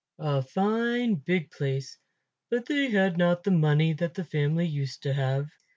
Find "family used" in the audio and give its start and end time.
4.23-5.03